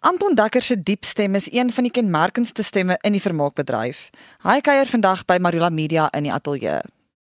Anton 0.00 0.32
Dekker 0.34 0.62
se 0.62 0.82
diep 0.82 1.04
stem 1.04 1.34
is 1.34 1.52
een 1.52 1.72
van 1.72 1.84
die 1.84 1.92
kenmerkendste 1.92 2.62
stemme 2.62 2.96
in 3.04 3.12
die 3.12 3.20
vermaakbedryf. 3.20 4.06
Hy 4.40 4.60
kuier 4.64 4.88
vandag 4.88 5.26
by 5.28 5.36
Marula 5.44 5.68
Media 5.68 6.06
in 6.16 6.24
die 6.24 6.32
ateljee. 6.32 6.78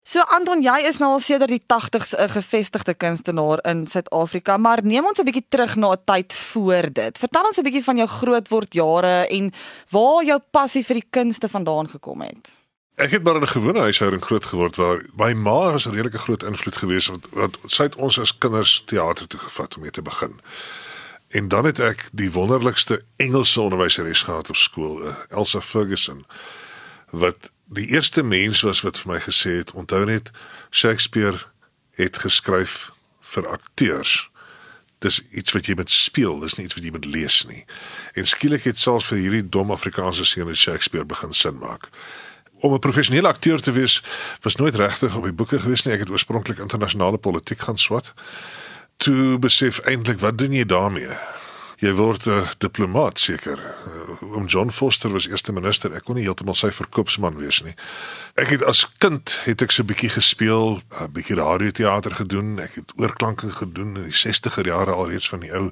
So 0.10 0.26
Anton, 0.34 0.64
jy 0.66 0.80
is 0.90 0.98
nou 0.98 1.12
al 1.14 1.22
sedert 1.22 1.54
die 1.54 1.62
80s 1.62 2.16
'n 2.18 2.30
gevestigde 2.34 2.96
kunstenaar 2.98 3.62
in 3.70 3.86
Suid-Afrika, 3.88 4.58
maar 4.58 4.82
neem 4.84 5.06
ons 5.06 5.20
'n 5.20 5.26
bietjie 5.26 5.46
terug 5.50 5.76
na 5.76 5.92
'n 5.92 6.02
tyd 6.06 6.34
voor 6.34 6.90
dit. 6.94 7.18
Vertel 7.18 7.46
ons 7.46 7.58
'n 7.58 7.64
bietjie 7.64 7.84
van 7.84 7.98
jou 7.98 8.08
grootword 8.08 8.74
jare 8.74 9.28
en 9.30 9.54
waar 9.90 10.24
jou 10.24 10.40
passie 10.52 10.86
vir 10.86 10.96
die 10.96 11.10
kunste 11.10 11.50
vandaan 11.50 11.88
gekom 11.90 12.22
het. 12.22 12.50
Ek 12.96 13.12
het 13.12 13.24
maar 13.24 13.36
in 13.36 13.42
'n 13.42 13.48
gewone 13.48 13.80
huishouding 13.80 14.24
groot 14.24 14.46
geword 14.46 14.76
waar 14.76 15.06
my 15.16 15.34
ma 15.34 15.74
'n 15.74 15.78
redelike 15.78 16.18
groot 16.18 16.44
invloed 16.44 16.76
geweest 16.76 17.08
wat 17.08 17.26
wat 17.32 17.58
sy 17.66 17.84
het 17.84 17.96
ons 17.96 18.20
as 18.20 18.38
kinders 18.38 18.84
teater 18.86 19.28
toe 19.28 19.40
gevat 19.40 19.76
om 19.76 19.82
mee 19.82 19.92
te 19.92 20.02
begin. 20.02 20.42
En 21.34 21.48
dan 21.48 21.66
het 21.66 21.80
ek 21.80 22.10
die 22.12 22.32
wonderlikste 22.32 23.04
Engelse 23.16 23.62
onderwyseres 23.62 24.22
gehad 24.22 24.50
op 24.50 24.56
skool, 24.56 25.00
uh, 25.02 25.16
Elsa 25.30 25.62
Ferguson, 25.62 26.26
wat 27.10 27.50
die 27.66 27.88
eerste 27.88 28.24
mens 28.24 28.62
was 28.62 28.82
wat 28.86 29.00
vir 29.02 29.12
my 29.14 29.20
gesê 29.20 29.56
het, 29.64 29.72
onthou 29.72 30.04
net 30.06 30.30
Shakespeare 30.70 31.40
het 31.98 32.18
geskryf 32.22 32.92
vir 33.34 33.48
akteurs. 33.50 34.30
Dis 35.02 35.24
iets 35.32 35.58
wat 35.58 35.66
jy 35.66 35.74
moet 35.76 35.90
speel, 35.90 36.38
dis 36.46 36.60
nie 36.60 36.68
iets 36.70 36.78
wat 36.78 36.86
jy 36.86 36.94
moet 36.94 37.10
lees 37.10 37.40
nie. 37.50 37.66
En 38.14 38.30
skielik 38.30 38.70
het 38.70 38.78
selfs 38.78 39.10
vir 39.10 39.24
hierdie 39.26 39.50
dom 39.50 39.74
Afrikaanse 39.74 40.30
seun 40.30 40.54
Shakespeare 40.56 41.06
begin 41.06 41.34
sin 41.34 41.58
maak 41.58 41.90
om 42.64 42.74
'n 42.74 42.80
professionele 42.80 43.28
akteur 43.28 43.60
te 43.62 43.72
wees 43.72 44.04
was 44.42 44.56
nooit 44.56 44.76
regtig 44.76 45.16
op 45.16 45.24
die 45.24 45.34
boeke 45.34 45.60
gewees 45.60 45.84
nie. 45.84 45.94
Ek 45.94 46.00
het 46.00 46.10
oorspronklik 46.10 46.58
internasionale 46.58 47.18
politiek 47.18 47.60
gaan 47.60 47.78
swat. 47.78 48.14
Toe 49.04 49.38
besef 49.40 49.82
eintlik 49.84 50.22
wat 50.24 50.38
doen 50.38 50.54
jy 50.56 50.64
daarmee? 50.66 51.12
Jy 51.84 51.92
word 51.94 52.26
'n 52.26 52.48
diplomaat 52.58 53.20
seker. 53.20 53.60
Uh, 53.60 54.36
om 54.36 54.46
John 54.46 54.70
Foster 54.72 55.12
was 55.12 55.28
eerste 55.28 55.52
minister. 55.52 55.94
Ek 55.94 56.04
kon 56.04 56.16
nie 56.16 56.24
heeltemal 56.24 56.56
sy 56.56 56.72
verkoopsman 56.72 57.36
wees 57.36 57.62
nie. 57.64 57.76
Ek 58.36 58.48
het 58.48 58.64
as 58.64 58.88
kind 58.98 59.42
het 59.44 59.62
ek 59.62 59.72
so 59.72 59.84
'n 59.84 59.92
bietjie 59.92 60.10
gespeel, 60.10 60.82
'n 61.02 61.12
bietjie 61.12 61.36
radioteater 61.36 62.16
gedoen. 62.16 62.60
Ek 62.60 62.76
het 62.76 62.92
oorklanke 62.96 63.52
gedoen 63.52 63.98
in 63.98 64.04
die 64.04 64.16
60er 64.16 64.66
jare 64.66 64.92
alreeds 64.92 65.30
van 65.30 65.40
die 65.40 65.52
ou 65.52 65.72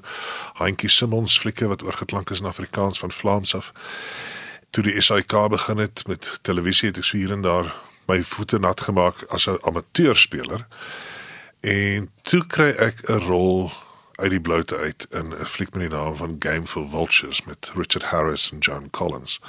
Handjie 0.54 0.90
Simmons 0.90 1.38
flieke 1.38 1.66
wat 1.66 1.82
oorgeklank 1.82 2.30
is 2.30 2.40
in 2.40 2.46
Afrikaans 2.46 2.98
van 2.98 3.10
Vlaams 3.10 3.54
af 3.54 3.72
toe 4.72 4.84
die 4.84 5.00
SAK 5.00 5.48
begin 5.48 5.78
het 5.78 6.06
met 6.06 6.38
televisie 6.42 6.88
het 6.88 6.98
ek 6.98 7.04
so 7.04 7.16
hier 7.16 7.32
en 7.32 7.42
daar 7.44 7.74
my 8.08 8.22
voete 8.24 8.58
nat 8.58 8.80
gemaak 8.80 9.24
as 9.28 9.46
'n 9.46 9.58
amateurspeler. 9.68 10.66
En 11.62 12.10
toe 12.22 12.46
kry 12.46 12.70
ek 12.74 13.06
'n 13.06 13.22
rol 13.22 13.70
uit 14.18 14.30
die 14.30 14.40
bloute 14.40 14.76
uit 14.76 15.06
in 15.10 15.30
'n 15.30 15.46
fliek 15.46 15.70
met 15.74 15.80
die 15.80 15.96
naam 15.96 16.16
van 16.16 16.36
Game 16.38 16.66
for 16.66 16.88
Vultures 16.88 17.44
met 17.44 17.70
Richard 17.74 18.04
Harris 18.04 18.50
en 18.52 18.58
John 18.58 18.88
Collins. 18.90 19.40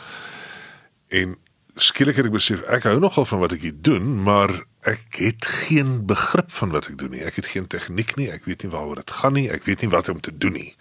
En 1.07 1.37
skielik 1.75 2.15
het 2.15 2.25
ek 2.25 2.31
besef 2.31 2.61
ek 2.61 2.83
hou 2.83 2.99
nogal 2.99 3.25
van 3.25 3.39
wat 3.39 3.51
ek 3.51 3.61
hier 3.61 3.81
doen, 3.81 4.23
maar 4.23 4.65
ek 4.81 5.01
het 5.09 5.45
geen 5.45 6.05
begrip 6.05 6.51
van 6.51 6.69
wat 6.69 6.87
ek 6.87 6.97
doen 6.97 7.09
nie. 7.09 7.23
Ek 7.23 7.35
het 7.35 7.45
geen 7.45 7.67
tegniek 7.67 8.15
nie. 8.15 8.31
Ek 8.31 8.45
weet 8.45 8.61
nie 8.63 8.71
waaroor 8.71 8.95
dit 8.95 9.11
gaan 9.11 9.33
nie. 9.33 9.49
Ek 9.49 9.63
weet 9.63 9.81
nie 9.81 9.89
wat 9.89 10.09
om 10.09 10.19
te 10.21 10.37
doen 10.37 10.53
nie. 10.53 10.75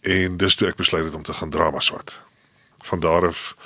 En 0.00 0.36
dus 0.36 0.54
toe 0.56 0.68
ek 0.68 0.76
besluit 0.76 1.04
het 1.04 1.14
om 1.14 1.22
te 1.22 1.32
gaan 1.32 1.50
drama 1.50 1.80
swat 1.80 2.20
van 2.78 3.00
daar 3.00 3.26
af 3.26 3.56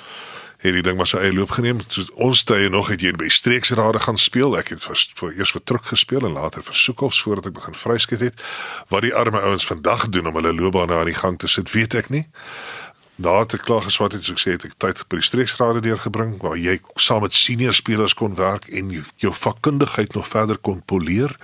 het 0.61 0.75
die 0.77 0.83
ding 0.85 0.97
maar 0.97 1.09
sy 1.09 1.17
eie 1.17 1.33
loop 1.33 1.55
geneem. 1.57 1.81
So 1.89 2.05
ons 2.21 2.43
tye 2.45 2.69
nog 2.69 2.91
het 2.93 3.01
jy 3.01 3.15
by 3.17 3.29
streeksrade 3.33 4.03
gaan 4.05 4.19
speel. 4.21 4.53
Ek 4.59 4.69
het 4.75 4.83
vir, 4.85 4.99
vir 5.17 5.33
eers 5.39 5.53
vir 5.55 5.63
truck 5.65 5.89
gespeel 5.89 6.27
en 6.27 6.37
later 6.37 6.65
vir 6.65 6.77
soekoffs 6.77 7.21
voordat 7.25 7.49
ek 7.49 7.57
begin 7.57 7.77
vryskiet 7.77 8.21
het. 8.27 8.45
Wat 8.93 9.05
die 9.05 9.15
arme 9.17 9.41
ouens 9.41 9.65
vandag 9.65 10.07
doen 10.13 10.29
om 10.29 10.37
hulle 10.37 10.53
loopbane 10.53 10.99
aan 10.99 11.09
die 11.09 11.17
gang 11.17 11.39
te 11.41 11.49
sit, 11.49 11.73
weet 11.73 11.97
ek 11.97 12.13
nie. 12.13 12.27
Daar 13.21 13.45
ek 13.45 13.65
klaar 13.65 13.83
geswat 13.85 14.15
het, 14.17 14.23
so 14.25 14.37
ek 14.37 14.41
sê 14.41 14.55
het 14.55 14.65
ek 14.69 14.77
tyd 14.81 15.03
by 15.09 15.19
die 15.19 15.27
streeksrade 15.27 15.81
deurgebring 15.85 16.37
waar 16.41 16.57
jy 16.57 16.79
saam 16.95 17.25
met 17.25 17.35
senior 17.37 17.75
spelers 17.77 18.17
kon 18.17 18.37
werk 18.37 18.69
en 18.69 18.89
jou, 18.93 19.03
jou 19.21 19.33
vakkundigheid 19.33 20.13
nog 20.17 20.29
verder 20.29 20.57
kon 20.57 20.81
poleer 20.85 21.35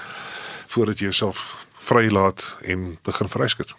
voordat 0.73 0.99
jy 0.99 1.11
jouself 1.11 1.41
vrylaat 1.87 2.43
en 2.65 2.97
begin 3.05 3.29
vryskiet. 3.29 3.73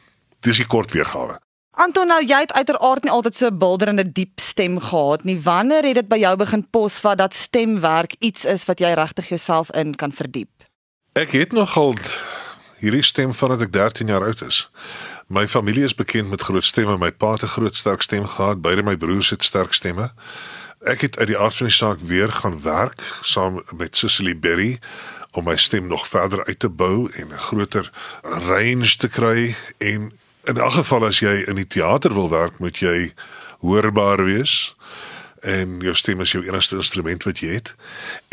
Dis 0.46 0.62
die 0.62 0.66
kort 0.66 0.94
weergawe. 0.94 1.38
Anton, 1.78 2.08
nou 2.10 2.18
jy 2.26 2.40
het 2.42 2.52
uiteraard 2.52 3.04
nie 3.06 3.12
altyd 3.14 3.36
so 3.36 3.46
'n 3.46 3.58
bilderende 3.58 4.12
diep 4.12 4.40
stem 4.40 4.80
gehad 4.80 5.24
nie. 5.24 5.40
Wanneer 5.42 5.84
het 5.84 5.94
dit 5.94 6.08
by 6.08 6.16
jou 6.16 6.36
begin 6.36 6.70
posvat 6.70 7.18
dat 7.18 7.34
stemwerk 7.34 8.14
iets 8.18 8.44
is 8.44 8.64
wat 8.64 8.78
jy 8.78 8.92
regtig 8.92 9.28
jouself 9.28 9.70
in 9.70 9.94
kan 9.94 10.12
verdiep? 10.12 10.50
Ek 11.12 11.30
het 11.30 11.52
nogal 11.52 11.94
hierdie 12.78 13.02
stem 13.02 13.34
vandat 13.34 13.60
ek 13.60 13.72
13 13.72 14.06
jaar 14.06 14.24
oud 14.24 14.42
is. 14.42 14.70
My 15.26 15.48
familie 15.48 15.84
is 15.84 15.94
bekend 15.94 16.30
met 16.30 16.42
groot 16.42 16.64
stemme. 16.64 16.98
My 16.98 17.12
pa 17.12 17.32
het 17.32 17.42
'n 17.42 17.46
groot 17.46 17.76
sterk 17.76 18.02
stem 18.02 18.26
gehad. 18.26 18.60
Beide 18.60 18.82
my 18.82 18.96
broers 18.96 19.30
het 19.30 19.44
sterk 19.44 19.72
stemme. 19.72 20.12
Ek 20.80 21.00
het 21.00 21.18
uit 21.18 21.26
die 21.26 21.38
aard 21.38 21.56
van 21.56 21.66
die 21.66 21.74
saak 21.74 21.98
weer 22.00 22.32
gaan 22.32 22.62
werk 22.62 23.02
saam 23.22 23.62
met 23.76 23.96
Cecily 23.96 24.38
Berry 24.38 24.78
om 25.32 25.44
my 25.44 25.56
stem 25.56 25.86
nog 25.86 26.08
verder 26.08 26.44
uit 26.44 26.58
te 26.58 26.68
bou 26.68 27.10
en 27.12 27.28
'n 27.28 27.38
groter 27.38 27.90
range 28.22 28.96
te 28.96 29.08
kry 29.08 29.56
en 29.78 30.17
in 30.48 30.56
elk 30.56 30.72
geval 30.72 31.04
as 31.04 31.20
jy 31.20 31.44
in 31.46 31.54
die 31.60 31.66
teater 31.66 32.14
wil 32.14 32.30
werk, 32.32 32.58
moet 32.58 32.80
jy 32.80 33.12
hoorbaar 33.60 34.24
wees 34.24 34.74
en 35.46 35.76
jou 35.82 35.92
stem 35.94 36.20
is 36.20 36.32
jou 36.34 36.40
enigste 36.42 36.76
instrument 36.76 37.22
wat 37.22 37.38
jy 37.42 37.52
het. 37.58 37.74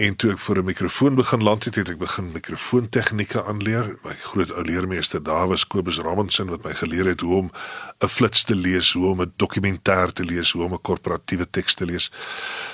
En 0.02 0.16
toe 0.16 0.32
ek 0.32 0.40
voor 0.40 0.58
'n 0.58 0.66
mikrofoon 0.66 1.16
begin 1.16 1.44
land 1.44 1.64
het, 1.64 1.76
het 1.76 1.90
ek 1.90 1.98
begin 1.98 2.32
mikrofoontegnieke 2.32 3.44
aanleer. 3.44 3.98
My 4.04 4.16
groot 4.22 4.52
ou 4.52 4.64
leermeester 4.64 5.24
Dawes 5.24 5.68
Kobus 5.68 5.98
Ramonsen 5.98 6.50
wat 6.50 6.64
my 6.64 6.74
geleer 6.74 7.06
het 7.06 7.20
hoe 7.20 7.36
om 7.36 7.52
'n 8.00 8.08
flits 8.08 8.44
te 8.44 8.56
lees, 8.56 8.94
hoe 8.94 9.08
om 9.08 9.22
'n 9.22 9.34
dokumentêr 9.36 10.14
te 10.14 10.24
lees, 10.24 10.52
hoe 10.52 10.64
om 10.64 10.74
'n 10.74 10.82
korporatiewe 10.82 11.48
teks 11.50 11.74
te 11.74 11.86
lees. 11.86 12.12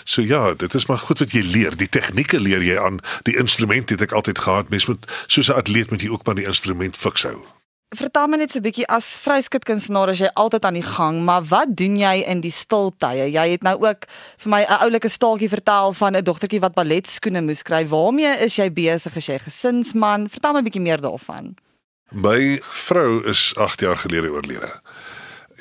So 0.03 0.21
ja, 0.21 0.53
dit 0.53 0.73
is 0.73 0.85
maar 0.85 0.97
goed 0.97 1.19
wat 1.19 1.31
jy 1.31 1.41
leer. 1.41 1.77
Die 1.77 1.89
tegnieke 1.89 2.39
leer 2.39 2.61
jy 2.61 2.77
aan. 2.77 2.99
Die 3.23 3.37
instrument 3.37 3.89
het 3.89 4.01
ek 4.01 4.11
altyd 4.11 4.39
gehad. 4.39 4.69
Mens 4.69 4.85
moet 4.85 5.11
soos 5.27 5.47
'n 5.47 5.53
atleet 5.53 5.89
moet 5.89 6.01
jy 6.01 6.09
ook 6.09 6.25
maar 6.25 6.35
die 6.35 6.47
instrument 6.47 6.97
fiks 6.97 7.23
hou. 7.23 7.60
Vertel 7.91 8.29
my 8.31 8.37
net 8.39 8.53
so 8.53 8.59
'n 8.59 8.63
bietjie 8.63 8.87
as 8.87 9.19
vryskutkunstenaar 9.19 10.09
as 10.09 10.19
jy 10.23 10.29
altyd 10.39 10.63
aan 10.63 10.79
die 10.79 10.89
gang, 10.95 11.25
maar 11.27 11.43
wat 11.43 11.75
doen 11.75 11.97
jy 11.97 12.23
in 12.23 12.39
die 12.39 12.51
stiltye? 12.51 13.27
Jy 13.27 13.49
het 13.51 13.63
nou 13.63 13.75
ook 13.83 14.07
vir 14.37 14.49
my 14.49 14.61
'n 14.63 14.79
oulike 14.87 15.09
staaltjie 15.09 15.49
vertel 15.49 15.91
van 15.93 16.15
'n 16.15 16.23
dogtertjie 16.23 16.61
wat 16.61 16.73
balletskoene 16.73 17.41
moes 17.41 17.63
kry. 17.63 17.85
Waarmee 17.85 18.39
is 18.39 18.55
jy 18.55 18.71
besig 18.71 19.17
as 19.17 19.25
jy 19.25 19.39
gesinsman? 19.39 20.29
Vertel 20.29 20.53
my 20.53 20.59
'n 20.59 20.63
bietjie 20.63 20.81
meer 20.81 21.01
daarvan. 21.01 21.57
My 22.11 22.61
vrou 22.63 23.25
is 23.25 23.53
8 23.57 23.79
jaar 23.81 23.97
gelede 23.97 24.31
oorlede. 24.31 24.79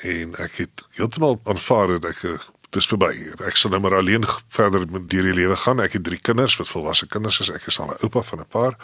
En 0.03 0.35
ek 0.39 0.55
het 0.55 0.83
heeltemal 0.95 1.39
aanvaar 1.43 1.99
dat 1.99 2.05
ek 2.05 2.39
dis 2.69 2.87
verby. 2.87 3.33
Ek 3.45 3.57
sal 3.57 3.71
nou 3.71 3.81
maar 3.81 3.97
alleen 3.97 4.23
verder 4.47 4.85
met 4.89 5.09
die 5.09 5.21
lewe 5.21 5.55
gaan. 5.55 5.81
Ek 5.81 5.93
het 5.93 6.03
drie 6.03 6.19
kinders 6.19 6.57
wat 6.57 6.67
volwasse 6.67 7.07
kinders 7.07 7.39
is. 7.39 7.49
Ek 7.49 7.67
is 7.67 7.79
al 7.79 7.87
'n 7.87 8.03
oupa 8.03 8.21
van 8.21 8.39
'n 8.39 8.47
paar 8.47 8.77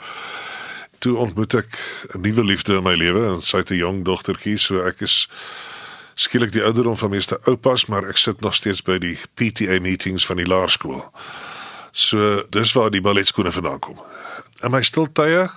toe 1.00 1.18
ontmoet 1.18 1.54
ek 1.54 1.80
'n 2.16 2.22
nuwe 2.22 2.44
liefde 2.44 2.76
in 2.76 2.84
my 2.84 2.96
lewe 2.96 3.28
en 3.28 3.42
sy 3.42 3.58
het 3.58 3.72
'n 3.72 3.82
jong 3.84 4.04
dogtertjie, 4.06 4.58
so 4.58 4.82
ek 4.86 5.02
is 5.02 5.28
skielik 6.16 6.52
die 6.52 6.64
ouderdom 6.64 6.98
van 6.98 7.10
meeste 7.10 7.40
oupas, 7.46 7.86
maar 7.86 8.08
ek 8.10 8.18
sit 8.18 8.42
nog 8.42 8.56
steeds 8.56 8.82
by 8.82 8.98
die 8.98 9.18
PTA 9.36 9.80
meetings 9.80 10.26
van 10.26 10.38
die 10.38 10.48
laerskool. 10.48 11.04
So 11.92 12.44
dis 12.50 12.74
waar 12.74 12.90
die 12.90 13.02
balletskoene 13.02 13.52
vandaan 13.52 13.80
kom. 13.80 14.02
In 14.64 14.72
my 14.72 14.82
stiltye 14.82 15.50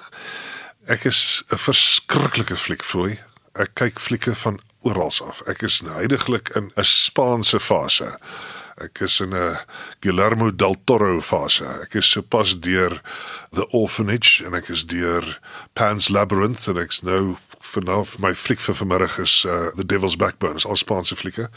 ek 0.86 1.04
is 1.04 1.42
'n 1.52 1.56
verskriklike 1.56 2.56
fliekfooi. 2.56 3.18
Ek 3.54 3.74
kyk 3.74 4.00
flieke 4.00 4.34
van 4.34 4.60
oral 4.82 5.12
af. 5.26 5.42
Ek 5.46 5.62
is 5.62 5.82
heidaglik 5.84 6.48
in 6.56 6.72
'n 6.76 6.84
Spaanse 6.84 7.60
fase. 7.60 8.18
Ek 8.80 9.02
is 9.04 9.20
in 9.20 9.34
'n 9.34 9.58
Guillermo 10.00 10.54
del 10.54 10.76
Toro 10.84 11.20
fase. 11.20 11.64
Ek 11.82 11.94
is 11.94 12.10
sopas 12.10 12.58
deur 12.60 13.00
The 13.52 13.68
Orphanage 13.70 14.44
en 14.44 14.54
ek 14.54 14.68
is 14.68 14.86
deur 14.86 15.40
Pan's 15.72 16.08
Labyrinth 16.08 16.66
en 16.66 16.76
ek's 16.76 17.02
nou 17.02 17.36
vanaf 17.60 18.18
my 18.18 18.34
fliek 18.34 18.60
vir 18.60 18.74
vanmiddag 18.74 19.18
is 19.18 19.44
uh, 19.44 19.68
The 19.76 19.84
Devil's 19.86 20.16
Backbone. 20.16 20.56
Is 20.56 20.66
al 20.66 20.76
Spaanse 20.76 21.16
flieke. 21.16 21.50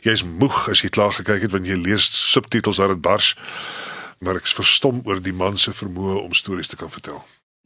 Jy's 0.00 0.24
moeg 0.24 0.68
as 0.68 0.80
jy 0.80 0.88
klaar 0.88 1.12
gekyk 1.12 1.42
het 1.42 1.52
want 1.52 1.68
jy 1.68 1.76
lees 1.76 2.08
subtitels 2.32 2.80
uit 2.80 2.88
dit 2.88 3.00
bars. 3.04 3.34
Maar 4.18 4.40
ek 4.40 4.48
is 4.48 4.56
verstom 4.56 5.02
oor 5.04 5.20
die 5.20 5.36
man 5.36 5.58
se 5.58 5.72
vermoë 5.76 6.22
om 6.24 6.32
stories 6.32 6.72
te 6.72 6.76
kan 6.76 6.90
vertel. 6.90 7.20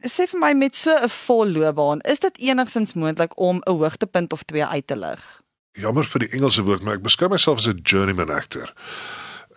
Sê 0.05 0.27
vir 0.29 0.39
my 0.39 0.53
met 0.53 0.75
so 0.75 0.91
'n 0.91 1.09
vol 1.09 1.47
loopbaan, 1.47 2.01
is 2.01 2.19
dit 2.19 2.37
enigstens 2.37 2.93
moontlik 2.93 3.39
om 3.39 3.61
'n 3.65 3.71
hoogtepunt 3.71 4.33
of 4.33 4.43
twee 4.43 4.65
uit 4.65 4.87
te 4.87 4.97
lig? 4.97 5.41
Jammer 5.77 6.05
vir 6.05 6.25
die 6.25 6.31
Engelse 6.37 6.65
woord, 6.67 6.83
maar 6.83 6.97
ek 6.97 7.05
beskou 7.05 7.29
myself 7.29 7.61
as 7.61 7.67
'n 7.67 7.81
journeyman 7.83 8.29
actor. 8.29 8.73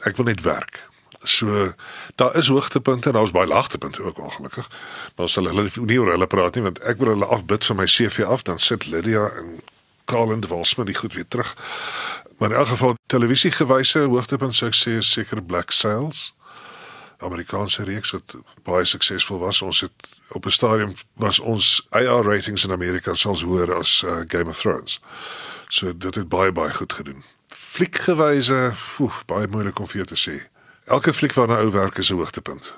Ek 0.05 0.17
wil 0.17 0.26
net 0.26 0.40
werk. 0.40 0.81
So 1.25 1.75
daar 2.17 2.37
is 2.37 2.49
hoogtepunte 2.49 3.08
en 3.08 3.14
daar 3.14 3.25
is 3.25 3.31
baie 3.31 3.46
laagtepunte 3.46 4.02
ook 4.02 4.19
ongelukkig. 4.19 4.69
Ons 5.17 5.32
sal 5.32 5.44
hulle 5.44 5.69
nie 5.84 6.00
oor 6.00 6.11
hulle 6.11 6.26
praat 6.26 6.55
nie 6.55 6.62
want 6.62 6.81
ek 6.81 6.99
wil 6.99 7.12
hulle 7.12 7.26
afbid 7.26 7.64
van 7.64 7.76
my 7.76 7.84
CV 7.84 8.25
af 8.25 8.43
dan 8.43 8.58
sit 8.58 8.87
Lydia 8.87 9.28
en 9.28 9.61
Colin 10.05 10.40
Walsman 10.49 10.87
die 10.87 10.94
goed 10.94 11.14
weer 11.14 11.28
terug. 11.28 11.56
Maar 12.38 12.50
in 12.50 12.56
elk 12.56 12.69
geval 12.69 12.94
televisiegewyse 13.06 13.99
hoogtepunt 13.99 14.55
sou 14.55 14.69
ek 14.69 14.78
sê 14.78 15.00
seker 15.05 15.43
Black 15.43 15.70
Sails 15.70 16.32
Amerikaanse 17.20 17.84
reeks 17.84 18.11
wat 18.11 18.34
baie 18.62 18.84
suksesvol 18.84 19.38
was. 19.38 19.62
Ons 19.62 19.81
het 19.81 20.20
op 20.28 20.46
'n 20.46 20.50
stadium 20.50 20.94
was 21.14 21.38
ons 21.38 21.87
IR 21.90 22.25
ratings 22.25 22.64
in 22.64 22.72
Amerika 22.72 23.14
selfs 23.14 23.43
hoër 23.43 23.75
as 23.75 24.02
uh, 24.06 24.20
Game 24.28 24.50
of 24.50 24.58
Thrones. 24.58 25.00
So 25.69 25.96
dit 25.96 26.14
het 26.14 26.28
baie 26.28 26.52
baie 26.52 26.70
goed 26.70 26.93
gedoen. 26.93 27.22
Fliekgewyse, 27.49 28.72
foe, 28.76 29.11
baie 29.26 29.46
moeilik 29.46 29.78
om 29.78 29.87
vir 29.87 30.05
jou 30.05 30.06
te 30.06 30.31
sê. 30.31 30.49
Elke 30.84 31.12
fliek 31.12 31.32
waarna 31.32 31.61
ou 31.61 31.70
werk 31.70 31.99
is 31.99 32.11
'n 32.11 32.17
hoogtepunt. 32.17 32.75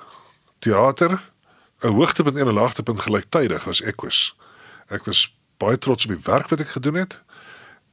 Theater, 0.59 1.21
'n 1.81 1.87
hoogtepunt 1.87 2.37
en 2.37 2.47
'n 2.47 2.53
laagtepunt 2.53 2.99
gelyktydig 2.99 3.63
was 3.63 3.81
Equus. 3.81 4.35
Ek 4.87 5.05
was 5.05 5.35
baie 5.57 5.77
trots 5.77 6.05
op 6.05 6.11
die 6.11 6.23
werk 6.23 6.49
wat 6.49 6.59
ek 6.59 6.67
gedoen 6.67 6.93
het. 6.93 7.21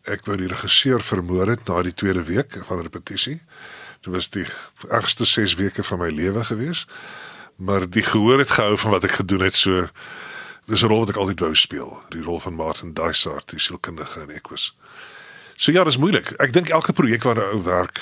Ek 0.02 0.24
wou 0.24 0.36
die 0.36 0.48
regisseur 0.48 1.00
vermoor 1.00 1.46
het 1.46 1.68
na 1.68 1.82
die 1.82 1.94
tweede 1.94 2.22
week 2.22 2.56
van 2.64 2.80
repetisie. 2.80 3.40
Dit 4.00 4.12
was 4.12 4.30
die 4.30 4.46
ergste 4.88 5.24
6 5.24 5.54
weke 5.54 5.82
van 5.82 5.98
my 5.98 6.10
lewe 6.10 6.44
gewees. 6.44 6.86
Maar 7.56 7.90
die 7.90 8.02
gehoor 8.02 8.38
het 8.38 8.50
gehou 8.50 8.78
van 8.78 8.90
wat 8.90 9.04
ek 9.04 9.20
gedoen 9.20 9.40
het 9.40 9.54
so 9.54 9.88
dis 10.64 10.82
'n 10.82 10.86
rol 10.86 10.98
wat 10.98 11.08
ek 11.08 11.16
altyd 11.16 11.40
wou 11.40 11.54
speel, 11.54 12.02
die 12.08 12.22
rol 12.22 12.40
van 12.40 12.54
Martin 12.54 12.92
Dysart, 12.94 13.50
die 13.50 13.60
sielkundige 13.60 14.20
in 14.20 14.30
Equus. 14.30 14.76
So 15.54 15.72
ja, 15.72 15.84
dis 15.84 15.96
moeilik. 15.96 16.30
Ek 16.30 16.52
dink 16.52 16.68
elke 16.68 16.92
projek 16.92 17.22
waar 17.22 17.36
'n 17.36 17.52
ou 17.54 17.62
werk 17.62 18.00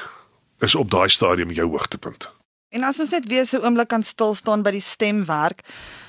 is 0.59 0.75
op 0.75 0.91
daai 0.91 1.09
stadium 1.09 1.51
jou 1.51 1.69
hoogtepunt. 1.71 2.31
En 2.69 2.85
as 2.85 2.99
ons 3.01 3.11
net 3.11 3.25
weer 3.27 3.47
so 3.47 3.59
'n 3.59 3.65
oomblik 3.65 3.89
kan 3.89 4.03
stil 4.03 4.35
staan 4.35 4.63
by 4.63 4.71
die 4.71 4.85
stemwerk. 4.85 5.65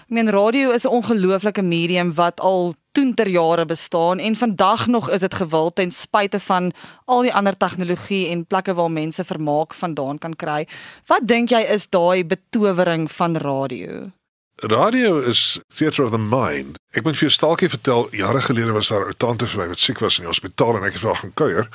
Ek 0.08 0.16
meen 0.16 0.30
radio 0.30 0.72
is 0.72 0.84
'n 0.84 0.92
ongelooflike 0.92 1.62
medium 1.62 2.14
wat 2.14 2.40
al 2.40 2.74
toenter 2.92 3.28
jare 3.28 3.66
bestaan 3.66 4.20
en 4.20 4.36
vandag 4.36 4.88
nog 4.88 5.10
is 5.10 5.20
dit 5.20 5.34
gewild 5.34 5.76
ten 5.76 5.92
spyte 5.92 6.40
van 6.40 6.74
al 7.06 7.22
die 7.22 7.34
ander 7.34 7.58
tegnologie 7.58 8.28
en 8.30 8.46
plekke 8.46 8.74
waar 8.74 8.92
mense 8.92 9.24
vermaak 9.24 9.74
vandaan 9.74 10.18
kan 10.18 10.36
kry. 10.36 10.68
Wat 11.08 11.28
dink 11.28 11.50
jy 11.50 11.62
is 11.62 11.90
daai 11.90 12.26
betowering 12.26 13.12
van 13.12 13.38
radio? 13.38 14.12
Radio 14.56 15.20
is 15.20 15.60
theater 15.68 16.04
of 16.04 16.12
the 16.12 16.18
mind. 16.18 16.78
Ek 16.92 17.04
moet 17.04 17.16
vir 17.16 17.30
jou 17.30 17.32
staaltjie 17.32 17.70
vertel, 17.70 18.08
jare 18.12 18.42
gelede 18.42 18.72
was 18.72 18.88
daar 18.88 19.08
'n 19.08 19.18
tante 19.18 19.46
vir 19.46 19.62
my 19.62 19.68
wat 19.68 19.80
siek 19.80 20.00
was 20.00 20.18
in 20.18 20.24
die 20.24 20.32
hospitaal 20.32 20.76
en 20.76 20.84
ek 20.84 20.94
het 20.94 21.02
vir 21.02 21.10
haar 21.10 21.22
gaan 21.22 21.34
kuier. 21.34 21.70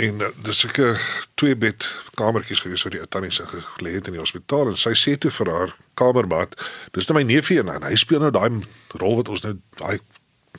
En 0.00 0.20
uh, 0.24 0.28
dis 0.44 0.64
ek 0.64 0.78
'n 0.80 0.96
twee 1.34 1.56
bed 1.56 1.84
kamertjies 2.16 2.62
gewees 2.64 2.82
vir 2.86 2.94
die 2.94 3.08
tannie 3.08 3.32
se 3.32 3.44
gelê 3.46 3.92
het 3.98 4.06
in 4.08 4.16
die 4.16 4.22
hospitaal 4.22 4.72
en 4.72 4.76
sy 4.76 4.94
sê 4.96 5.18
toe 5.18 5.30
vir 5.30 5.50
haar 5.52 5.74
kamermaat, 5.94 6.56
dis 6.92 7.08
net 7.08 7.16
my 7.16 7.22
neefie 7.22 7.60
en 7.60 7.82
hy 7.82 7.96
speel 7.96 8.20
nou 8.20 8.30
daai 8.30 8.64
rol 8.96 9.16
wat 9.20 9.28
ons 9.28 9.44
nou 9.44 9.58
daai 9.76 10.00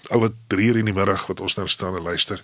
ou 0.10 0.20
wat 0.20 0.34
3 0.48 0.68
uur 0.70 0.78
in 0.82 0.90
die 0.90 0.94
middag 0.94 1.26
wat 1.28 1.40
ons 1.40 1.58
nou 1.58 1.68
staan 1.68 1.96
en 1.98 2.04
luister. 2.04 2.42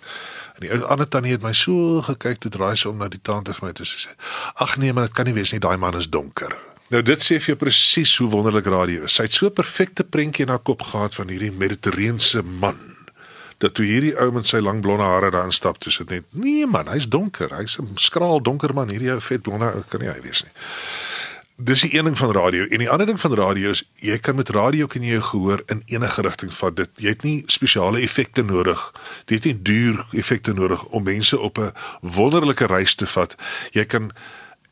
En 0.58 0.66
die 0.66 0.72
ander 0.72 1.08
tannie 1.08 1.32
het 1.32 1.42
my 1.42 1.52
so 1.52 2.02
gekyk 2.02 2.42
toe 2.42 2.50
draai 2.50 2.76
sy 2.76 2.88
om 2.88 2.98
na 2.98 3.08
die 3.08 3.22
tante 3.22 3.54
vir 3.54 3.68
my 3.68 3.72
toe 3.72 3.86
sê: 3.86 4.10
"Ag 4.54 4.76
nee, 4.76 4.92
maar 4.92 5.06
dit 5.06 5.14
kan 5.14 5.26
nie 5.26 5.34
wees 5.34 5.52
nie, 5.52 5.60
daai 5.60 5.76
man 5.76 5.94
is 5.94 6.08
donker." 6.08 6.58
Nou 6.90 7.02
dit 7.02 7.20
sê 7.20 7.38
vir 7.38 7.54
jou 7.54 7.56
presies 7.56 8.16
hoe 8.16 8.30
wonderlik 8.30 8.66
radio 8.66 9.04
is. 9.04 9.14
Sy 9.14 9.22
het 9.22 9.32
so 9.32 9.50
perfekte 9.50 10.04
prentjie 10.04 10.46
in 10.46 10.48
haar 10.48 10.62
kop 10.62 10.82
gehad 10.82 11.14
van 11.14 11.28
hierdie 11.28 11.52
mediterrane 11.52 12.42
man 12.42 12.97
dat 13.58 13.74
toe 13.74 13.84
hierdie 13.84 14.14
ou 14.20 14.30
met 14.32 14.46
sy 14.46 14.60
lang 14.62 14.80
blonde 14.80 15.04
hare 15.04 15.30
daar 15.34 15.50
instap, 15.50 15.78
toe 15.82 15.92
sit 15.92 16.10
net 16.10 16.24
nee 16.30 16.66
man, 16.66 16.90
hy's 16.92 17.08
donker, 17.08 17.50
hy's 17.54 17.78
'n 17.78 17.96
skraal 17.96 18.42
donker 18.42 18.74
man, 18.74 18.88
hierdie 18.88 19.12
ou 19.12 19.20
vet 19.20 19.42
blonde 19.42 19.72
ou 19.74 19.82
kan 19.88 20.00
nie 20.00 20.10
hy 20.10 20.20
wees 20.22 20.44
nie. 20.44 20.52
Dis 21.60 21.80
die 21.80 21.96
een 21.98 22.04
ding 22.04 22.18
van 22.18 22.30
radio 22.30 22.66
en 22.70 22.78
die 22.78 22.90
ander 22.90 23.06
ding 23.06 23.20
van 23.20 23.34
radio 23.34 23.70
is 23.70 23.82
jy 23.98 24.18
kan 24.18 24.36
met 24.36 24.48
radio 24.54 24.86
kan 24.86 25.02
jy 25.02 25.20
gehoor 25.20 25.62
in 25.66 25.82
enige 25.86 26.22
rigting 26.22 26.54
vat. 26.54 26.76
Dit 26.76 26.90
jy 26.96 27.08
het 27.08 27.22
nie 27.22 27.42
spesiale 27.46 28.00
effekte 28.00 28.42
nodig. 28.42 28.92
Jy 29.26 29.34
het 29.34 29.44
nie 29.44 29.62
duur 29.62 30.06
effekte 30.12 30.52
nodig 30.52 30.84
om 30.84 31.02
mense 31.02 31.38
op 31.38 31.58
'n 31.58 31.72
wonderlike 32.00 32.66
reis 32.66 32.94
te 32.94 33.06
vat. 33.06 33.34
Jy 33.72 33.84
kan 33.84 34.12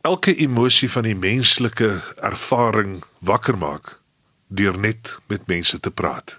elke 0.02 0.36
emosie 0.36 0.90
van 0.90 1.02
die 1.02 1.16
menslike 1.16 2.02
ervaring 2.22 3.02
wakker 3.18 3.58
maak 3.58 4.00
deur 4.48 4.78
net 4.78 5.16
met 5.26 5.46
mense 5.46 5.80
te 5.80 5.90
praat 5.90 6.38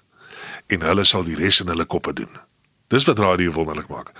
en 0.68 0.81
hulle 0.81 1.04
sal 1.04 1.24
die 1.24 1.36
res 1.36 1.60
in 1.60 1.68
hulle 1.68 1.86
koppe 1.86 2.13
doen. 2.13 2.39
Dis 2.88 3.06
wat 3.06 3.19
radio 3.19 3.51
wonderlik 3.51 3.88
maak. 3.88 4.12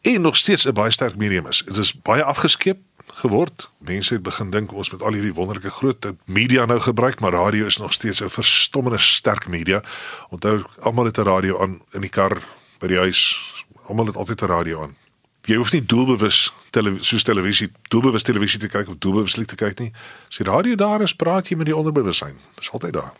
En 0.00 0.20
nog 0.20 0.36
steeds 0.36 0.66
'n 0.66 0.72
baie 0.72 0.90
sterk 0.90 1.16
medium 1.16 1.46
is. 1.46 1.62
Dit 1.66 1.76
is 1.76 1.94
baie 2.02 2.22
afgeskeep 2.22 2.78
geword. 3.06 3.70
Mense 3.78 4.14
het 4.14 4.22
begin 4.22 4.50
dink 4.50 4.72
ons 4.72 4.90
met 4.90 5.02
al 5.02 5.12
hierdie 5.12 5.34
wonderlike 5.34 5.70
groot 5.70 6.12
media 6.24 6.64
nou 6.64 6.80
gebruik, 6.80 7.20
maar 7.20 7.32
radio 7.32 7.66
is 7.66 7.76
nog 7.76 7.92
steeds 7.92 8.20
'n 8.22 8.28
verstommende 8.28 8.98
sterk 8.98 9.48
media. 9.48 9.82
Onthou, 10.28 10.64
almal 10.80 11.04
het 11.04 11.18
'n 11.18 11.22
radio 11.22 11.60
aan 11.60 11.80
in 11.90 12.00
die 12.00 12.10
kar 12.10 12.42
by 12.78 12.86
die 12.86 12.98
huis. 12.98 13.38
Almal 13.86 14.06
het 14.06 14.16
altyd 14.16 14.42
'n 14.42 14.46
radio 14.46 14.82
aan. 14.82 14.96
Jy 15.42 15.56
hoef 15.56 15.72
nie 15.72 15.84
doelbewus 15.86 16.52
tele 16.70 16.96
soos 17.00 17.22
televisie, 17.22 17.72
doelbewus 17.88 18.22
televisie 18.22 18.60
te 18.60 18.68
kyk 18.68 18.88
of 18.88 18.94
doelbewus 18.98 19.32
te 19.32 19.54
kyk 19.54 19.78
nie. 19.78 19.92
As 20.28 20.36
die 20.36 20.46
radio 20.46 20.74
daar 20.74 21.02
is, 21.02 21.14
praat 21.14 21.48
jy 21.48 21.56
met 21.56 21.66
die 21.66 21.76
onderbewussyn. 21.76 22.36
Dis 22.54 22.70
altyd 22.70 22.92
daar. 22.92 23.12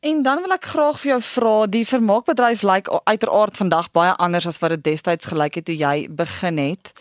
En 0.00 0.22
dan 0.22 0.40
wil 0.40 0.52
ek 0.56 0.64
graag 0.64 1.00
vir 1.00 1.10
jou 1.10 1.22
vra, 1.22 1.54
die 1.68 1.84
vermaakbedryf 1.84 2.62
lyk 2.64 2.86
uiteraard 3.04 3.56
vandag 3.60 3.90
baie 3.92 4.14
anders 4.16 4.46
as 4.48 4.56
wat 4.62 4.72
dit 4.72 4.84
destyds 4.94 5.28
gelyk 5.28 5.58
het 5.60 5.66
toe 5.68 5.76
jy 5.76 6.06
begin 6.08 6.56
het. 6.56 6.92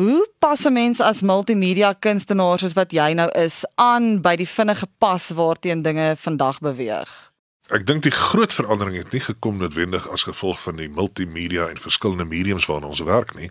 Hoe 0.00 0.24
pas 0.40 0.64
'n 0.64 0.72
mens 0.72 1.00
as 1.00 1.20
multimedia 1.20 1.92
kunstenaar 1.92 2.58
soos 2.58 2.72
wat 2.72 2.92
jy 2.92 3.12
nou 3.12 3.28
is 3.36 3.64
aan 3.74 4.22
by 4.22 4.36
die 4.36 4.48
vinnige 4.48 4.88
pas 4.98 5.28
waarteen 5.30 5.82
dinge 5.82 6.16
vandag 6.16 6.58
beweeg? 6.60 7.32
Ek 7.68 7.86
dink 7.86 8.02
die 8.02 8.10
groot 8.10 8.54
verandering 8.54 8.96
het 8.96 9.12
nie 9.12 9.20
gekom 9.20 9.56
noodwendig 9.56 10.08
as 10.08 10.22
gevolg 10.22 10.60
van 10.60 10.76
die 10.76 10.88
multimedia 10.88 11.68
en 11.68 11.78
verskillende 11.78 12.24
mediums 12.24 12.66
waarna 12.66 12.86
ons 12.86 13.00
werk 13.00 13.34
nie. 13.34 13.50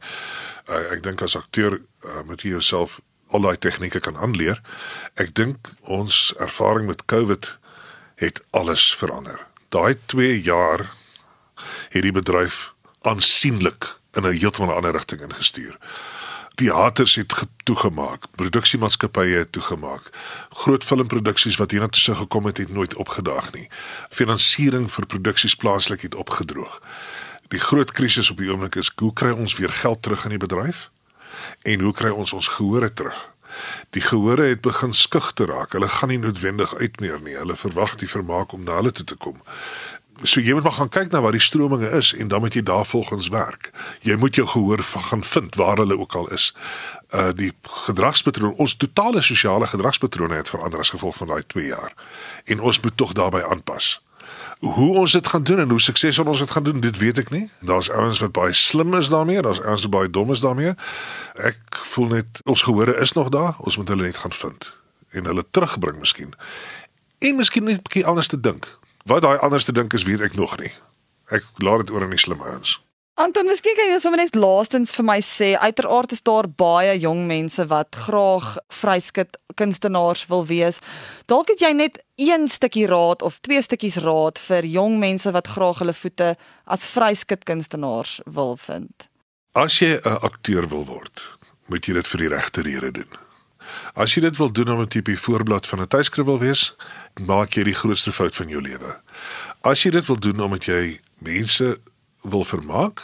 Uh, 0.69 0.91
ek 0.91 1.03
dink 1.03 1.21
as 1.21 1.35
akteur 1.35 1.81
uh, 2.05 2.21
moet 2.25 2.41
jy 2.41 2.49
jouself 2.49 2.99
al 3.29 3.41
daai 3.41 3.57
tegnieke 3.57 3.99
kan 3.99 4.17
aanleer. 4.17 4.61
Ek 5.13 5.35
dink 5.35 5.57
ons 5.81 6.33
ervaring 6.39 6.87
met 6.87 7.05
COVID 7.05 7.60
het 8.21 8.41
alles 8.49 8.95
verander. 8.95 9.47
Daai 9.69 9.97
2 10.05 10.41
jaar 10.41 10.93
het 11.89 12.01
die 12.01 12.11
bedryf 12.11 12.73
aansienlik 13.01 13.97
in 14.13 14.23
'n 14.23 14.37
heeltemal 14.37 14.75
ander 14.75 14.91
rigting 14.91 15.21
ingestuur. 15.21 15.77
Teaters 16.55 17.15
het 17.15 17.33
toegemaak, 17.63 18.23
produksiemaatskappye 18.31 19.35
het 19.35 19.51
toegemaak. 19.51 20.09
Groot 20.49 20.83
filmproduksies 20.83 21.57
wat 21.57 21.71
hiernatoe 21.71 22.01
sou 22.01 22.17
gekom 22.17 22.45
het, 22.45 22.57
het 22.57 22.69
nooit 22.69 22.95
opgedaag 22.95 23.53
nie. 23.53 23.69
Finansiering 24.09 24.91
vir 24.91 25.05
produksies 25.05 25.55
plaaslik 25.55 26.01
het 26.01 26.15
opgedroog. 26.15 26.81
Die 27.47 27.59
groot 27.59 27.91
krisis 27.91 28.29
op 28.29 28.37
die 28.37 28.51
oomblik 28.51 28.75
is 28.75 28.91
hoe 28.95 29.13
kry 29.13 29.31
ons 29.31 29.57
weer 29.57 29.71
geld 29.71 30.01
terug 30.01 30.23
in 30.23 30.29
die 30.29 30.45
bedryf? 30.47 30.89
En 31.61 31.79
hoe 31.79 31.93
kry 31.93 32.09
ons 32.09 32.33
ons 32.33 32.47
gehore 32.47 32.93
terug? 32.93 33.30
Die 33.89 34.01
gehore 34.01 34.49
het 34.51 34.61
begin 34.61 34.93
skug 34.93 35.33
te 35.33 35.45
raak. 35.45 35.73
Hulle 35.73 35.87
gaan 35.87 36.09
nie 36.09 36.19
noodwendig 36.21 36.75
uitneer 36.75 37.21
nie. 37.21 37.37
Hulle 37.37 37.55
verwag 37.55 37.95
die 37.95 38.09
vermaak 38.09 38.53
om 38.53 38.63
na 38.63 38.79
hulle 38.79 38.91
toe 38.91 39.05
te 39.05 39.15
kom. 39.15 39.41
So 40.23 40.41
jy 40.41 40.53
moet 40.53 40.63
maar 40.63 40.77
gaan 40.77 40.89
kyk 40.89 41.11
na 41.11 41.21
waar 41.21 41.33
die 41.33 41.41
strominge 41.41 41.89
is 41.97 42.13
en 42.13 42.27
dan 42.27 42.43
moet 42.43 42.53
jy 42.53 42.61
daarvolgens 42.63 43.31
werk. 43.33 43.71
Jy 44.05 44.15
moet 44.21 44.35
jou 44.35 44.47
gehoor 44.47 44.83
gaan 44.83 45.23
vind 45.23 45.55
waar 45.55 45.77
hulle 45.81 45.97
ook 45.97 46.15
al 46.15 46.27
is. 46.27 46.51
Uh 47.09 47.31
die 47.35 47.51
gedragspatroon, 47.61 48.53
ons 48.53 48.75
totale 48.75 49.21
sosiale 49.21 49.67
gedragspatrone 49.67 50.35
het 50.35 50.49
verander 50.49 50.79
as 50.79 50.93
gevolg 50.93 51.15
van 51.15 51.27
daai 51.27 51.43
2 51.47 51.65
jaar. 51.65 51.93
En 52.45 52.59
ons 52.59 52.79
moet 52.79 52.97
tog 52.97 53.13
daarbey 53.13 53.43
aanpas. 53.43 53.97
Hoe 54.61 54.97
ons 54.97 55.11
dit 55.11 55.27
gaan 55.27 55.43
doen 55.43 55.59
en 55.59 55.69
hoe 55.69 55.81
suksesvol 55.81 56.25
ons 56.25 56.39
dit 56.39 56.49
gaan 56.49 56.63
doen, 56.63 56.79
dit 56.79 56.97
weet 56.97 57.17
ek 57.17 57.31
nie. 57.33 57.47
Daar's 57.65 57.89
ouens 57.89 58.19
wat 58.21 58.31
baie 58.31 58.53
slim 58.53 58.93
is 58.93 59.09
daarmee, 59.09 59.41
daar's 59.41 59.61
ouens 59.61 59.81
wat 59.81 59.91
baie 59.91 60.09
dom 60.09 60.31
is 60.31 60.43
daarmee. 60.43 60.75
Ek 61.41 61.79
voel 61.93 62.11
net 62.13 62.41
ons 62.45 62.61
gehore 62.61 62.93
is 63.01 63.15
nog 63.17 63.31
daar, 63.33 63.57
ons 63.65 63.77
moet 63.77 63.89
hulle 63.89 64.05
net 64.05 64.21
gaan 64.21 64.35
vind 64.37 64.69
en 65.11 65.25
hulle 65.25 65.43
terugbring 65.51 65.97
miskien. 65.99 66.35
En 67.19 67.35
miskien 67.35 67.63
net 67.63 67.81
'n 67.81 67.87
bietjie 67.89 68.05
anders 68.05 68.27
te 68.27 68.39
dink. 68.39 68.69
Wat 69.03 69.21
daai 69.21 69.37
anders 69.37 69.65
te 69.65 69.73
dink 69.73 69.93
is, 69.93 70.03
weet 70.03 70.21
ek 70.21 70.35
nog 70.35 70.57
nie. 70.57 70.71
Ek 71.25 71.43
laat 71.57 71.77
dit 71.77 71.91
oor 71.91 72.03
aan 72.03 72.13
die 72.13 72.19
slim 72.19 72.41
ouens. 72.41 72.79
Anton, 73.21 73.45
miskien 73.45 73.75
kan 73.77 73.91
jy 73.91 73.99
sommer 74.01 74.17
net 74.23 74.33
laastens 74.39 74.95
vir 74.97 75.05
my 75.05 75.19
sê, 75.21 75.51
uiteraard 75.53 76.13
is 76.15 76.23
daar 76.25 76.47
baie 76.47 76.95
jong 76.97 77.27
mense 77.29 77.61
wat 77.69 77.93
graag 78.07 78.55
vryskut 78.73 79.37
kunstenaars 79.61 80.23
wil 80.31 80.47
wees. 80.49 80.79
Dalk 81.29 81.51
het 81.53 81.61
jy 81.61 81.69
net 81.77 81.99
een 82.17 82.47
stukkie 82.49 82.87
raad 82.89 83.21
of 83.21 83.37
twee 83.45 83.61
stukkies 83.61 83.99
raad 84.01 84.41
vir 84.41 84.65
jong 84.65 84.97
mense 85.03 85.29
wat 85.35 85.51
graag 85.53 85.83
hulle 85.83 85.93
voete 85.93 86.31
as 86.65 86.87
vryskut 86.95 87.45
kunstenaars 87.45 88.15
wil 88.25 88.55
vind. 88.63 89.05
As 89.53 89.77
jy 89.83 90.01
'n 90.01 90.17
akteur 90.25 90.65
wil 90.73 90.85
word, 90.89 91.21
moet 91.69 91.85
jy 91.85 91.93
dit 91.93 92.07
vir 92.07 92.19
die 92.25 92.33
regte 92.33 92.61
rede 92.61 92.91
doen. 92.91 93.13
As 93.93 94.15
jy 94.15 94.21
dit 94.21 94.37
wil 94.37 94.49
doen 94.49 94.69
om 94.69 94.81
'n 94.81 94.87
tipe 94.87 95.13
voorblad 95.13 95.67
van 95.67 95.81
'n 95.81 95.87
tydskrif 95.87 96.25
wil 96.25 96.39
wees, 96.39 96.73
maak 97.27 97.53
jy 97.53 97.63
die 97.63 97.77
grootste 97.77 98.11
fout 98.11 98.35
van 98.35 98.49
jou 98.49 98.61
lewe. 98.61 98.97
As 99.61 99.83
jy 99.83 99.91
dit 99.91 100.05
wil 100.05 100.19
doen 100.19 100.41
omdat 100.41 100.65
jy 100.65 100.99
mense 101.19 101.77
wil 102.21 102.43
vermaak, 102.43 103.01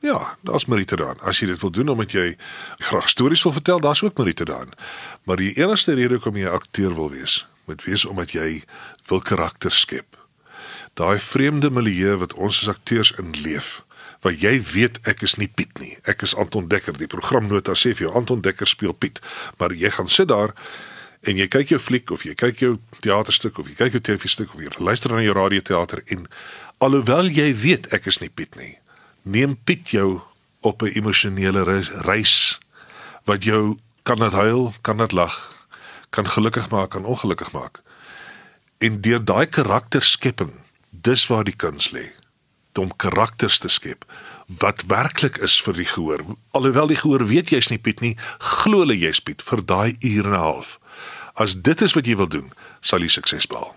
ja, 0.00 0.36
daar's 0.42 0.66
meriete 0.66 0.96
daarin. 0.96 1.20
As 1.20 1.40
jy 1.40 1.46
dit 1.50 1.60
wil 1.60 1.70
doen 1.70 1.88
omdat 1.88 2.12
jy 2.14 2.36
graag 2.78 3.08
stories 3.08 3.42
wil 3.42 3.52
vertel, 3.52 3.80
daar's 3.80 4.02
ook 4.02 4.18
meriete 4.18 4.44
daarin. 4.44 4.72
Maar 5.24 5.36
die 5.36 5.54
enigste 5.58 5.94
rede 5.94 6.14
hoekom 6.14 6.36
jy 6.36 6.46
'n 6.46 6.54
akteur 6.54 6.94
wil 6.94 7.10
wees, 7.10 7.46
moet 7.66 7.84
wees 7.84 8.04
omdat 8.04 8.30
jy 8.30 8.62
wil 9.06 9.20
karakter 9.20 9.72
skep. 9.72 10.16
Daai 10.94 11.18
vreemde 11.18 11.70
milieu 11.70 12.16
wat 12.16 12.34
ons 12.34 12.60
as 12.60 12.68
akteurs 12.68 13.12
inleef, 13.18 13.82
waar 14.20 14.32
jy 14.32 14.62
weet 14.62 14.98
ek 15.02 15.22
is 15.22 15.36
nie 15.36 15.48
Piet 15.48 15.78
nie. 15.78 15.98
Ek 16.04 16.22
is 16.22 16.34
Anton 16.34 16.68
Dekker. 16.68 16.96
Die 16.98 17.06
programnota 17.06 17.72
sê 17.72 17.94
vir 17.94 18.08
jou 18.08 18.14
Anton 18.14 18.40
Dekker 18.40 18.66
speel 18.66 18.92
Piet, 18.92 19.20
maar 19.58 19.72
jy 19.72 19.90
gaan 19.90 20.08
sit 20.08 20.28
daar 20.28 20.54
en 21.28 21.36
jy 21.36 21.48
kyk 21.52 21.74
jou 21.74 21.80
fliek 21.82 22.10
of 22.14 22.24
jy 22.24 22.34
kyk 22.38 22.62
jou 22.62 22.76
teaterstuk 23.04 23.58
of 23.60 23.68
jy 23.68 23.76
kyk 23.76 23.98
jou 23.98 24.04
TV-stuk 24.08 24.54
of 24.54 24.62
jy 24.64 24.72
luister 24.80 25.12
na 25.12 25.20
jou 25.20 25.34
radioteater 25.36 26.00
en 26.14 26.24
alhoewel 26.84 27.28
jy 27.28 27.50
weet 27.52 27.90
ek 27.92 28.08
is 28.08 28.20
nie 28.22 28.30
Piet 28.32 28.56
nie, 28.56 28.78
neem 29.24 29.56
Piet 29.68 29.92
jou 29.92 30.22
op 30.62 30.82
'n 30.82 30.94
emosionele 30.96 31.64
reis 32.06 32.58
wat 33.24 33.44
jou 33.44 33.76
kan 34.02 34.16
dit 34.16 34.32
huil, 34.32 34.72
kan 34.80 34.96
dit 34.96 35.12
lag, 35.12 35.34
kan 36.10 36.24
gelukkig 36.24 36.70
maak, 36.70 36.90
kan 36.90 37.04
ongelukkig 37.04 37.52
maak. 37.52 37.82
En 38.78 39.00
deur 39.00 39.24
daai 39.24 39.46
karakterskepping, 39.46 40.52
dis 40.90 41.26
waar 41.26 41.44
die 41.44 41.56
kuns 41.56 41.90
lê. 41.92 42.08
Om 42.78 42.96
karakters 42.96 43.58
te 43.58 43.68
skep 43.68 44.04
wat 44.48 44.84
werklik 44.86 45.36
is 45.44 45.60
vir 45.60 45.74
die 45.76 45.84
gehoor. 45.84 46.22
Alhoewel 46.56 46.86
die 46.86 46.96
gehoor 46.96 47.26
weet 47.26 47.50
jy's 47.50 47.68
nie 47.68 47.78
Piet 47.78 48.00
nie, 48.00 48.16
glo 48.38 48.80
hulle 48.80 48.96
jy's 48.96 49.20
Piet 49.20 49.42
vir 49.44 49.64
daai 49.64 49.96
uur 50.00 50.24
en 50.24 50.32
'n 50.32 50.40
half. 50.40 50.78
As 51.38 51.54
dit 51.54 51.80
is 51.80 51.94
wat 51.94 52.06
jy 52.10 52.16
wil 52.18 52.26
doen, 52.26 52.48
sal 52.82 53.04
jy 53.04 53.12
sukses 53.14 53.46
behaal. 53.46 53.76